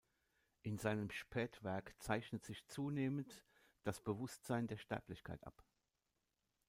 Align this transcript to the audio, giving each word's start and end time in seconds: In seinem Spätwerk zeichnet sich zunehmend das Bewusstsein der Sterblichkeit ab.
In 0.63 0.79
seinem 0.79 1.11
Spätwerk 1.11 1.93
zeichnet 1.99 2.43
sich 2.43 2.65
zunehmend 2.65 3.45
das 3.83 4.01
Bewusstsein 4.01 4.65
der 4.65 4.77
Sterblichkeit 4.79 5.43
ab. 5.45 5.63